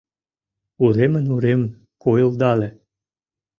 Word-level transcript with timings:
Уремын-уремын 0.83 1.71
койылдале. 2.03 2.69